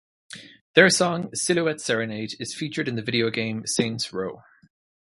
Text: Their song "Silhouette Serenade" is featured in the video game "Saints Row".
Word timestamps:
Their 0.73 0.89
song 0.89 1.29
"Silhouette 1.35 1.79
Serenade" 1.79 2.33
is 2.39 2.55
featured 2.55 2.87
in 2.87 2.95
the 2.95 3.03
video 3.03 3.29
game 3.29 3.67
"Saints 3.67 4.11
Row". 4.11 4.41